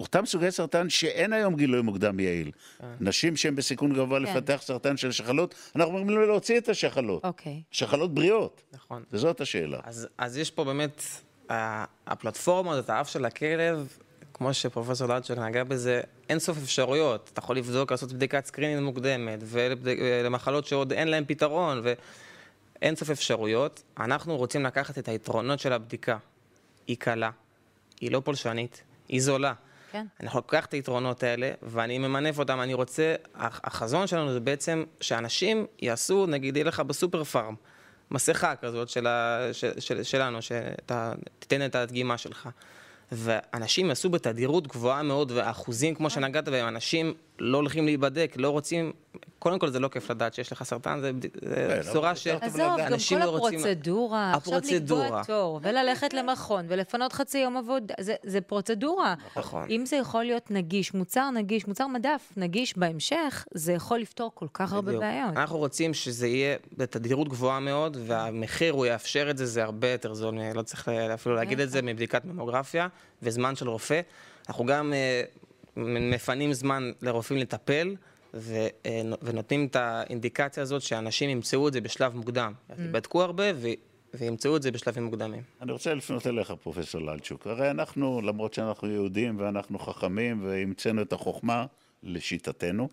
אותם 0.00 0.26
סוגי 0.26 0.50
סרטן 0.50 0.90
שאין 0.90 1.32
היום 1.32 1.56
גילוי 1.56 1.82
מוקדם 1.82 2.20
יעיל. 2.20 2.50
נשים 3.00 3.36
שהן 3.36 3.56
בסיכון 3.56 3.92
גבוה 3.94 4.18
כן. 4.18 4.22
לפתח 4.24 4.60
סרטן 4.64 4.96
של 4.96 5.12
שחלות, 5.12 5.54
אנחנו 5.76 5.98
אומרים 5.98 6.18
לו 6.18 6.26
להוציא 6.26 6.58
את 6.58 6.68
השחלות. 6.68 7.24
אוקיי. 7.24 7.62
שחלות 7.70 8.14
בריאות. 8.14 8.62
נכון. 8.72 9.02
וזאת 9.12 9.40
השאלה. 9.40 9.78
אז, 10.18 10.36
יש 10.38 10.50
פה 10.50 10.64
באמת, 10.64 11.02
הפלטפורמה 12.06 12.72
הזאת, 12.72 12.90
האף 12.90 13.08
של 13.08 13.24
הכלב, 13.24 13.98
כמו 14.34 14.54
שפרופסור 14.54 15.08
לאצ'וק 15.08 15.38
נגע 15.38 15.64
בזה, 15.64 16.00
אין 16.28 16.38
סוף 16.38 16.58
אפשרויות. 16.62 17.30
אתה 17.32 17.38
יכול 17.40 17.56
לבדוק, 17.56 17.90
לעשות 17.90 18.12
בדיקת 18.12 18.46
screening 18.46 18.82
מוקדמת, 18.82 19.38
ולמחלות 19.42 20.66
שעוד 20.66 20.92
אין 20.92 21.08
להן 21.08 21.24
פתרון, 21.26 21.82
ואין 21.84 22.96
סוף 22.96 23.10
אפשרויות. 23.10 23.82
אנחנו 24.00 24.36
רוצים 24.36 24.62
לקחת 24.64 24.98
את 24.98 25.08
היתרונות 25.08 25.58
של 25.60 25.72
הבדיקה. 25.72 26.16
היא 26.86 26.96
קלה, 26.98 27.30
היא 28.00 28.10
לא 28.12 28.20
פולשנית, 28.24 28.82
היא 29.08 29.20
זולה. 29.22 29.52
כן. 29.92 30.06
אני 30.20 30.28
יכול 30.28 30.42
לקחת 30.46 30.68
את 30.68 30.74
היתרונות 30.74 31.22
האלה, 31.22 31.50
ואני 31.62 31.98
ממנף 31.98 32.38
אותם. 32.38 32.60
אני 32.60 32.74
רוצה, 32.74 33.14
הח- 33.34 33.60
החזון 33.64 34.06
שלנו 34.06 34.32
זה 34.32 34.40
בעצם 34.40 34.84
שאנשים 35.00 35.66
יעשו, 35.82 36.26
נגיד, 36.26 36.56
יהיה 36.56 36.64
לך 36.66 36.80
בסופר 36.80 37.24
פארם, 37.24 37.54
מסכה 38.10 38.56
כזאת 38.56 38.88
של 38.88 39.06
ה, 39.06 39.40
של, 39.52 39.80
של, 39.80 40.02
שלנו, 40.02 40.42
שאתה 40.42 41.12
תיתן 41.38 41.66
את 41.66 41.74
הדגימה 41.74 42.18
שלך. 42.18 42.48
ואנשים 43.16 43.88
יעשו 43.88 44.10
בתדירות 44.10 44.66
גבוהה 44.66 45.02
מאוד, 45.02 45.30
והאחוזים, 45.30 45.94
כמו 45.94 46.10
שנגעת 46.10 46.48
בהם, 46.48 46.68
אנשים 46.68 47.14
לא 47.38 47.56
הולכים 47.56 47.84
להיבדק, 47.84 48.34
לא 48.36 48.50
רוצים... 48.50 48.92
קודם 49.44 49.58
כל, 49.58 49.70
זה 49.70 49.80
לא 49.80 49.88
כיף 49.88 50.10
לדעת 50.10 50.34
שיש 50.34 50.52
לך 50.52 50.62
סרטן, 50.62 51.00
זה 51.00 51.10
כן, 51.20 51.80
בשורה 51.80 52.16
ש... 52.16 52.26
עזוב, 52.26 52.60
גם 52.60 52.96
כל 53.08 53.16
לא 53.16 53.30
רוצים- 53.30 53.58
הפרוצדורה, 53.58 54.32
עכשיו. 54.40 55.20
לקבוע 55.20 55.24
תור, 55.24 55.60
וללכת 55.62 56.14
למכון, 56.14 56.64
ולפנות 56.68 57.12
חצי 57.12 57.38
יום 57.38 57.56
עבודה, 57.56 57.94
זה, 58.00 58.14
זה 58.22 58.40
פרוצדורה. 58.40 59.14
נכון. 59.36 59.66
אם 59.70 59.86
זה 59.86 59.96
יכול 59.96 60.24
להיות 60.24 60.50
נגיש, 60.50 60.94
מוצר 60.94 61.30
נגיש, 61.30 61.68
מוצר 61.68 61.86
מדף 61.86 62.32
נגיש 62.36 62.78
בהמשך, 62.78 63.44
זה 63.54 63.72
יכול 63.72 63.98
לפתור 63.98 64.30
כל 64.34 64.46
כך 64.54 64.72
הרבה. 64.72 64.98
בעיות. 64.98 65.36
אנחנו 65.36 65.58
רוצים 65.58 65.94
שזה 65.94 66.26
יהיה 66.26 66.56
בתדירות 66.76 67.28
גבוהה 67.28 67.60
מאוד, 67.60 67.96
והמחיר 68.06 68.72
הוא 68.72 68.86
יאפשר 68.86 69.30
את 69.30 69.38
זה, 69.38 69.46
זה 69.46 69.64
הרבה 69.64 69.88
יותר 69.88 70.14
זול, 70.14 70.34
לא 70.54 70.62
צריך 70.62 70.88
אפילו 71.14 71.34
להגיד 71.34 71.60
את 71.60 71.70
זה, 71.70 71.82
מבדיקת 71.82 72.24
ממוגרפיה 72.24 72.88
וזמן 73.22 73.56
של 73.56 73.68
רופא. 73.68 74.00
אנחנו 74.48 74.66
גם 74.66 74.92
אה, 74.92 75.22
מפנים 75.76 76.52
זמן 76.52 76.92
לרופאים 77.02 77.38
לטפל. 77.40 77.94
ו- 78.34 78.66
אה, 78.86 79.02
ונותנים 79.22 79.66
את 79.66 79.76
האינדיקציה 79.76 80.62
הזאת 80.62 80.82
שאנשים 80.82 81.30
ימצאו 81.30 81.68
את 81.68 81.72
זה 81.72 81.80
בשלב 81.80 82.16
מוקדם. 82.16 82.52
יבדקו 82.78 83.22
הרבה 83.22 83.44
ו- 83.54 83.68
וימצאו 84.14 84.56
את 84.56 84.62
זה 84.62 84.70
בשלבים 84.70 85.04
מוקדמים. 85.04 85.42
אני 85.60 85.72
רוצה 85.72 85.94
לפנות 85.94 86.26
אליך, 86.26 86.50
פרופסור 86.50 87.00
ללצ'וק. 87.00 87.46
הרי 87.46 87.70
אנחנו, 87.70 88.20
למרות 88.22 88.54
שאנחנו 88.54 88.88
יהודים 88.88 89.40
ואנחנו 89.40 89.78
חכמים 89.78 90.44
והמצאנו 90.44 91.02
את 91.02 91.12
החוכמה, 91.12 91.66
לשיטתנו, 92.02 92.88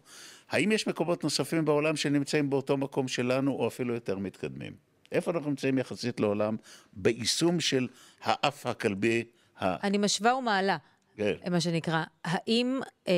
האם 0.49 0.71
יש 0.71 0.87
מקומות 0.87 1.23
נוספים 1.23 1.65
בעולם 1.65 1.95
שנמצאים 1.95 2.49
באותו 2.49 2.77
מקום 2.77 3.07
שלנו, 3.07 3.51
או 3.51 3.67
אפילו 3.67 3.93
יותר 3.93 4.17
מתקדמים? 4.17 4.73
איפה 5.11 5.31
אנחנו 5.31 5.49
נמצאים 5.49 5.77
יחסית 5.77 6.19
לעולם 6.19 6.55
ביישום 6.93 7.59
של 7.59 7.87
האף 8.23 8.65
הכלבי? 8.65 9.23
ה... 9.59 9.87
אני 9.87 9.97
משווה 9.97 10.35
ומעלה, 10.35 10.77
כן. 11.21 11.51
מה 11.51 11.61
שנקרא. 11.61 12.03
האם 12.25 12.79
אה, 13.07 13.13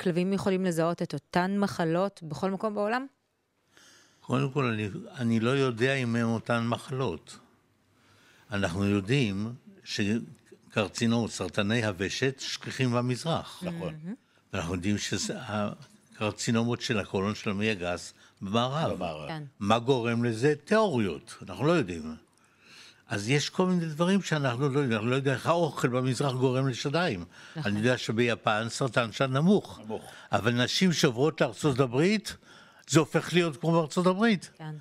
כלבים 0.00 0.32
יכולים 0.32 0.64
לזהות 0.64 1.02
את 1.02 1.14
אותן 1.14 1.58
מחלות 1.58 2.20
בכל 2.22 2.50
מקום 2.50 2.74
בעולם? 2.74 3.06
קודם 4.20 4.50
כל, 4.50 4.64
אני, 4.64 4.88
אני 5.18 5.40
לא 5.40 5.50
יודע 5.50 5.94
אם 5.94 6.16
הם 6.16 6.28
אותן 6.28 6.66
מחלות. 6.66 7.38
אנחנו 8.52 8.84
יודעים 8.84 9.52
שקרצינום, 9.84 11.28
סרטני 11.28 11.84
הוושט, 11.84 12.40
שכיחים 12.40 12.92
במזרח. 12.92 13.62
נכון. 13.66 13.94
ואנחנו 14.52 14.74
יודעים 14.74 14.96
שהקרצינומות 14.98 16.80
של 16.80 16.98
הקולון 16.98 17.34
של 17.34 17.50
המעי 17.50 17.70
הגס 17.70 18.14
במערב. 18.42 18.92
במערב. 18.92 19.28
כן. 19.28 19.42
מה 19.60 19.78
גורם 19.78 20.24
לזה? 20.24 20.54
תיאוריות, 20.64 21.34
אנחנו 21.48 21.66
לא 21.66 21.72
יודעים. 21.72 22.25
אז 23.08 23.30
יש 23.30 23.50
כל 23.50 23.66
מיני 23.66 23.86
דברים 23.86 24.22
שאנחנו 24.22 24.68
לא 24.68 24.78
יודעים, 24.78 24.92
אנחנו 24.92 25.10
לא 25.10 25.16
יודעים 25.16 25.34
איך 25.34 25.46
האוכל 25.46 25.88
במזרח 25.88 26.32
גורם 26.32 26.68
לשדיים. 26.68 27.24
אני 27.56 27.78
יודע 27.78 27.98
שביפן 27.98 28.66
סרטן 28.68 29.12
שד 29.12 29.30
נמוך. 29.30 29.80
נמוך. 29.84 30.02
אבל 30.32 30.52
נשים 30.52 30.92
שעוברות 30.92 31.40
לארצות 31.40 31.80
הברית, 31.80 32.36
זה 32.88 33.00
הופך 33.00 33.32
להיות 33.32 33.56
כמו 33.56 33.72
בארצות 33.72 34.06
הברית. 34.06 34.50
כן. 34.58 34.74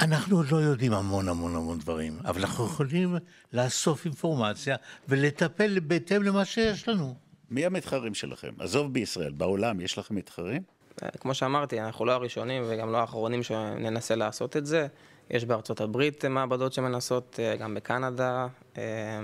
אנחנו 0.00 0.36
עוד 0.36 0.50
לא 0.50 0.56
יודעים 0.56 0.92
המון 0.92 1.28
המון 1.28 1.56
המון 1.56 1.78
דברים, 1.78 2.18
אבל 2.24 2.40
אנחנו 2.40 2.66
יכולים 2.66 3.16
לאסוף 3.52 4.04
אינפורמציה 4.04 4.76
ולטפל 5.08 5.80
בהתאם 5.80 6.22
למה 6.22 6.44
שיש 6.44 6.88
לנו. 6.88 7.14
מי 7.50 7.66
המתחרים 7.66 8.14
שלכם? 8.14 8.50
עזוב 8.58 8.92
בישראל, 8.92 9.32
בעולם 9.32 9.80
יש 9.80 9.98
לכם 9.98 10.14
מתחרים? 10.14 10.62
אה, 11.02 11.08
כמו 11.20 11.34
שאמרתי, 11.34 11.80
אנחנו 11.80 12.04
לא 12.04 12.12
הראשונים 12.12 12.62
וגם 12.68 12.92
לא 12.92 12.98
האחרונים 12.98 13.42
שננסה 13.42 14.14
לעשות 14.14 14.56
את 14.56 14.66
זה. 14.66 14.86
יש 15.30 15.44
בארצות 15.44 15.80
הברית 15.80 16.24
מעבדות 16.24 16.72
שמנסות, 16.72 17.40
אה, 17.42 17.56
גם 17.56 17.74
בקנדה. 17.74 18.46
אה, 18.78 19.20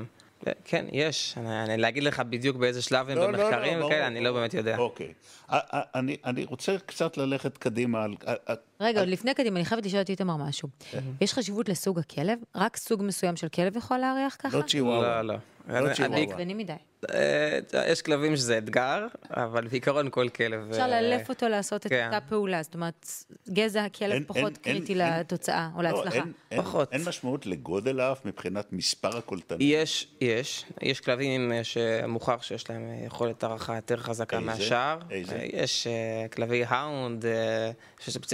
כן, 0.65 0.87
יש. 0.93 1.35
אני, 1.37 1.65
אני 1.65 1.77
להגיד 1.77 2.03
לך 2.03 2.21
בדיוק 2.21 2.57
באיזה 2.57 2.83
שלב 2.83 3.09
הם 3.09 3.19
במחקרים 3.19 3.79
ברור, 3.79 3.91
וכאלה, 3.91 4.07
אני 4.07 4.21
לא 4.21 4.31
ברור. 4.31 4.41
באמת 4.41 4.55
יודע. 4.55 4.79
אוקיי. 4.79 5.13
אני, 5.73 6.17
אני 6.25 6.45
רוצה 6.45 6.77
קצת 6.87 7.17
ללכת 7.17 7.59
קדימה 7.59 8.07
רגע, 8.81 9.01
עוד 9.01 9.09
לפני 9.09 9.35
קדימה, 9.35 9.57
אני 9.57 9.65
חייבת 9.65 9.87
לשאול 9.87 10.03
את 10.03 10.11
איתמר 10.11 10.37
משהו. 10.37 10.69
יש 11.21 11.33
חשיבות 11.35 11.69
לסוג 11.69 11.99
הכלב? 11.99 12.39
רק 12.55 12.77
סוג 12.77 13.03
מסוים 13.03 13.37
של 13.37 13.49
כלב 13.49 13.77
יכול 13.77 13.99
לארח 13.99 14.37
ככה? 14.39 14.59
לא 14.59 14.63
צ'יוואווה. 14.63 15.23
לא, 15.23 15.35
לא. 15.35 15.41
לא 15.81 15.87
אני- 15.87 15.95
צ'יוואווה. 15.95 16.27
קטנים 16.27 16.59
מדי. 16.59 16.73
אה, 17.15 17.59
יש 17.87 18.03
כלבים 18.03 18.37
שזה 18.37 18.59
אתגר, 18.59 19.07
אבל 19.31 19.67
בעיקרון 19.69 20.11
כל 20.11 20.29
כלב... 20.29 20.67
אפשר 20.71 20.83
אה, 20.83 20.89
לאלף 21.01 21.29
אותו 21.29 21.49
לעשות 21.49 21.87
את 21.87 21.91
כן. 21.91 22.07
אותה 22.07 22.21
פעולה, 22.29 22.63
זאת 22.63 22.75
אומרת, 22.75 23.07
גזע 23.49 23.85
הכלב 23.85 24.23
פחות 24.27 24.59
קריטי 24.59 24.95
לתוצאה 24.95 25.69
או 25.77 25.83
לא, 25.83 25.89
להצלחה. 25.91 26.21
פחות. 26.57 26.93
אין 26.93 27.01
משמעות 27.09 27.47
לגודל 27.47 28.01
האף 28.01 28.25
מבחינת 28.25 28.73
מספר 28.73 29.17
הקולטנים. 29.19 29.59
יש, 29.63 30.09
יש. 30.21 30.65
יש 30.83 31.01
כלבים 31.01 31.53
אה, 31.53 31.65
שמוכח 31.65 32.43
שיש 32.43 32.71
להם 32.71 32.83
יכולת 33.07 33.45
הערכה 33.45 33.77
יותר 33.77 33.97
חזקה? 33.97 34.41
מהשאר. 34.41 34.99
איזה? 35.11 35.39
יש 35.53 35.87
כלבי 36.33 36.65
האונד, 36.69 37.25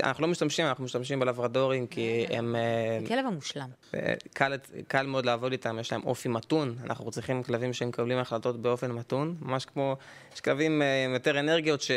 אנחנו 0.03 0.23
לא 0.23 0.29
משתמשים, 0.37 0.67
אנחנו 0.67 0.85
משתמשים 0.85 1.21
בלברדורים 1.21 1.87
כי 1.87 2.27
הם... 2.31 2.57
אה, 2.57 2.99
הכלב 3.05 3.27
המושלם. 3.27 3.69
אה, 3.95 4.15
קל, 4.33 4.53
קל 4.89 5.07
מאוד 5.07 5.27
לעבוד 5.27 5.53
איתם, 5.53 5.79
יש 5.81 5.93
להם 5.93 6.03
אופי 6.05 6.29
מתון, 6.29 6.77
אנחנו 6.85 7.11
צריכים 7.11 7.43
כלבים 7.43 7.73
שמקבלים 7.73 8.19
החלטות 8.19 8.63
באופן 8.63 8.93
מתון, 8.93 9.37
ממש 9.43 9.65
כמו, 9.65 9.97
יש 10.35 10.41
כלבים 10.41 10.83
אה, 10.83 11.05
עם 11.05 11.15
יותר 11.15 11.41
אנרגיות 11.41 11.81
ש, 11.81 11.91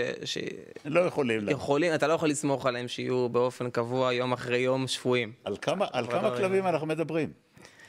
לא 0.86 1.00
יכולים. 1.00 1.40
לה- 1.46 1.52
שיכולים, 1.52 1.94
אתה 1.94 2.08
לא 2.08 2.14
יכול 2.14 2.30
לסמוך 2.30 2.66
עליהם 2.66 2.88
שיהיו 2.88 3.30
באופן 3.30 3.70
קבוע, 3.70 4.14
יום 4.14 4.34
אחרי 4.34 4.58
יום, 4.58 4.88
שפויים. 4.88 5.32
על 5.44 5.56
כמה 5.62 5.86
על 5.92 6.08
כמה 6.08 6.38
כלבים 6.38 6.68
אנחנו 6.68 6.88
מדברים? 6.88 7.30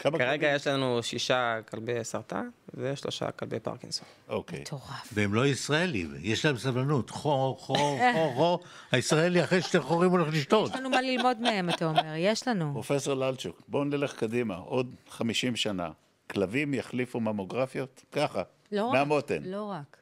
כמה 0.01 0.19
כרגע 0.19 0.37
כלבים? 0.37 0.57
יש 0.57 0.67
לנו 0.67 1.03
שישה 1.03 1.59
כלבי 1.71 2.05
סרטן 2.05 2.49
ושלושה 2.75 3.31
כלבי 3.31 3.61
פרקינסון. 3.61 4.07
אוקיי. 4.29 4.61
מטורף. 4.61 5.09
והם 5.13 5.35
לא 5.35 5.47
ישראלים, 5.47 6.15
יש 6.21 6.45
להם 6.45 6.57
סבלנות. 6.57 7.11
חור, 7.11 7.59
חור, 7.59 7.99
חור, 8.15 8.35
חור. 8.35 8.61
הישראלי 8.93 9.45
אחרי 9.45 9.63
שתי 9.63 9.81
חורים 9.81 10.11
הולך 10.11 10.35
לשתות. 10.35 10.71
יש 10.71 10.77
לנו 10.77 10.91
מה 10.91 11.01
ללמוד 11.01 11.41
מהם, 11.41 11.71
אתה 11.71 11.85
אומר, 11.85 12.15
יש 12.17 12.49
לנו. 12.49 12.71
פרופסור 12.73 13.15
ללצ'וק, 13.15 13.63
בואו 13.69 13.85
נלך 13.85 14.13
קדימה, 14.13 14.57
עוד 14.57 14.95
50 15.09 15.57
שנה. 15.57 15.91
כלבים 16.31 16.75
יחליפו 16.75 17.21
ממוגרפיות? 17.21 18.05
ככה. 18.13 18.43
לא 18.73 18.85
רק. 18.85 18.95
מהמותן. 18.95 19.43
לא 19.43 19.65
רק. 19.65 19.97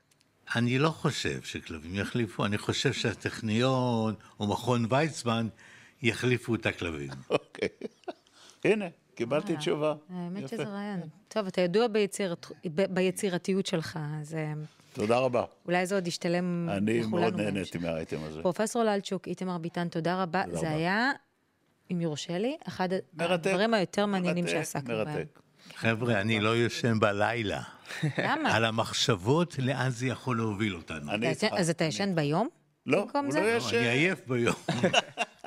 אני 0.57 0.79
לא 0.79 0.89
חושב 0.89 1.43
שכלבים 1.43 1.95
יחליפו, 1.95 2.45
אני 2.45 2.59
חושב 2.59 2.93
שהטכניון 2.93 4.15
או 4.41 4.47
מכון 4.47 4.87
ויצמן 4.91 5.49
יחליפו 6.03 6.55
את 6.55 6.67
הכלבים. 6.67 7.11
אוקיי. 7.31 7.69
הנה, 8.65 8.87
קיבלתי 9.19 9.57
תשובה. 9.57 9.95
האמת. 10.15 10.49
שזה 10.49 10.63
רעיון. 10.65 11.01
טוב, 11.29 11.47
אתה 11.47 11.61
ידוע 11.61 11.87
ביצירתיות 12.91 13.67
שלך, 13.67 13.99
אז 14.21 14.35
אה, 14.35 14.53
תודה 14.93 15.19
רבה. 15.19 15.45
אולי 15.67 15.87
זה 15.87 15.95
עוד 15.95 16.07
ישתלם 16.07 16.69
אני 16.71 17.01
מאוד. 17.01 17.41
נהניתי 17.41 17.79
מהאייטם 17.79 18.17
הזה. 18.25 18.43
פרופסור 18.43 18.83
ללצ'וק, 18.83 19.29
איתמר 19.29 19.59
ביטן, 19.59 19.89
תודה 19.89 20.23
רבה. 20.23 20.43
זה. 20.53 20.71
היה, 20.71 21.11
אם 21.93 22.01
יורשה 22.01 22.39
לי, 22.39 22.57
אחד 22.69 22.89
מרתק. 23.15 23.47
הדברים 23.47 23.75
היותר 23.75 24.07
מעניינים 24.07 24.47
שעסקנו 24.47 24.95
בהם. 24.95 25.07
מרתק. 25.07 25.41
חבר'ה, 25.75 26.21
אני 26.21 26.41
לא 26.41 26.57
ישן 26.57 27.01
בלילה. 27.01 27.63
למה? 28.19 28.57
על 28.57 28.65
המחשבות 28.65 29.59
לאן 29.59 29.91
זה 29.91 30.07
יכול 30.07 30.37
להוביל 30.37 30.75
אותנו. 30.75 31.13
אז 31.53 31.71
אתה 31.71 31.85
ישן 31.85 32.15
ביום? 32.15 32.49
לא, 32.87 33.07
הוא? 33.13 33.35
לא 33.35 33.41
לא, 33.41 33.57
ישן. 33.57 33.77
אני 33.77 33.89
עייף 33.89 34.27
ביום. 34.27 34.55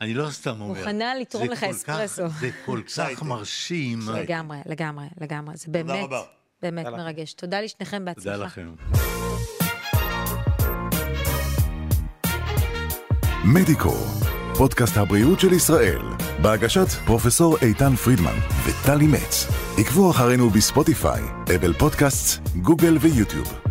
אני 0.00 0.14
לא 0.14 0.30
סתם 0.30 0.60
אומר. 0.60 0.78
מוכנה 0.78 1.14
לתרום 1.14 1.46
זה 1.46 1.52
לך 1.52 1.58
כך- 1.60 1.70
אספרסו. 1.70 2.28
זה 2.40 2.50
כל 2.66 2.80
כך. 2.96 3.22
מרשים. 3.22 3.98
לגמרי, 4.14 4.58
לגמרי, 4.66 5.04
לגמרי. 5.20 5.56
זה 5.56 5.66
באמת. 5.72 6.08
באמת. 6.62 6.86
מרגש. 6.86 7.32
תודה 7.32 7.60
לשניכם, 7.60 8.04
בהצלחה. 8.04 8.30
תודה 8.32 8.44
לכם. 8.44 8.68
מדיקו, 13.44 13.94
פודקאסט 14.58 14.96
הבריאות 14.96 15.40
של 15.40 15.52
ישראל, 15.52 16.02
בהגשת 16.42 16.88
פרופסור 17.06 17.56
איתן 17.62 17.96
פרידמן 17.96 18.36
וטלי 18.66 19.06
מצ. 19.06 19.46
עקבו 19.78 20.10
אחרינו 20.10 20.50
בספוטיפיי, 20.50 21.22
אפל 21.56 21.72
פודקאסט, 21.72 22.48
גוגל 22.62 22.96
ויוטיוב. 23.00 23.67